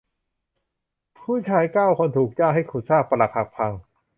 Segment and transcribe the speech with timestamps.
[1.19, 3.71] ผู้ชายเก้าคนถูกจ้างให้ขุดซากปรักหักพัง